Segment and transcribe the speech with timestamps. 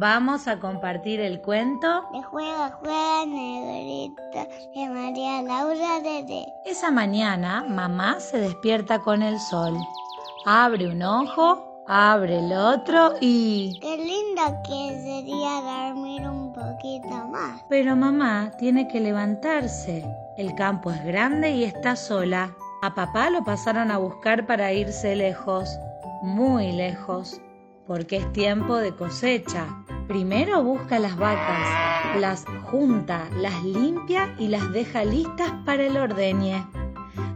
[0.00, 4.22] Vamos a compartir el cuento De juega, juega, negrito,
[4.74, 9.76] de María Laura de Esa mañana, mamá se despierta con el sol.
[10.46, 13.78] Abre un ojo, abre el otro y...
[13.78, 15.60] Qué lindo que sería
[15.90, 17.62] dormir un poquito más.
[17.68, 20.02] Pero mamá tiene que levantarse.
[20.38, 22.56] El campo es grande y está sola.
[22.80, 25.68] A papá lo pasaron a buscar para irse lejos,
[26.22, 27.38] muy lejos,
[27.86, 29.66] porque es tiempo de cosecha.
[30.10, 31.68] Primero busca las vacas,
[32.18, 36.66] las junta, las limpia y las deja listas para el ordeñe.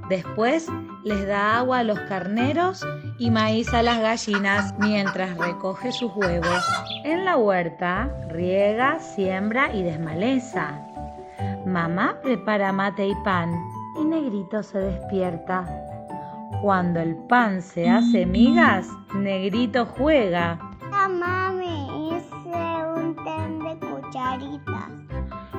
[0.08, 0.66] Después
[1.04, 2.84] les da agua a los carneros
[3.16, 6.64] y maíz a las gallinas mientras recoge sus huevos.
[7.04, 10.76] En la huerta riega, siembra y desmaleza.
[11.64, 13.54] Mamá prepara mate y pan
[14.00, 15.64] y Negrito se despierta.
[16.60, 20.58] Cuando el pan se hace migas, Negrito juega.
[20.90, 21.43] Mamá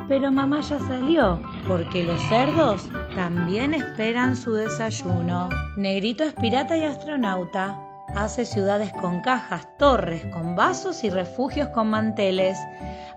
[0.07, 5.49] Pero mamá ya salió, porque los cerdos también esperan su desayuno.
[5.77, 7.79] Negrito es pirata y astronauta.
[8.15, 12.57] Hace ciudades con cajas, torres con vasos y refugios con manteles.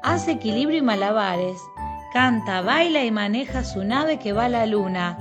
[0.02, 1.61] Hace equilibrio y malabares.
[2.12, 5.18] Canta, baila y maneja su nave que va a la luna.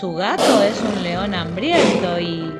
[0.00, 2.54] Su gato es un león hambriento y...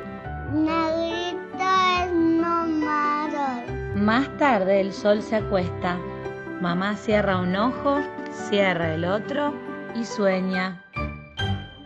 [0.52, 1.64] Negrito
[2.02, 3.62] es nómado.
[3.94, 5.96] Más tarde el sol se acuesta.
[6.60, 9.54] Mamá cierra un ojo, cierra el otro
[9.94, 10.84] y sueña.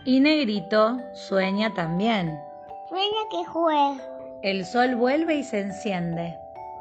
[0.03, 2.37] Y Negrito sueña también.
[2.89, 3.95] Sueña que juega.
[4.43, 6.37] El sol vuelve y se enciende.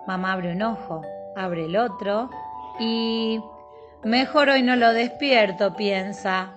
[0.08, 1.02] Mamá abre un ojo,
[1.36, 2.30] abre el otro
[2.80, 3.40] y...
[4.02, 6.52] Mejor hoy no lo despierto, piensa.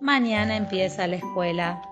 [0.00, 1.82] Mañana empieza la escuela.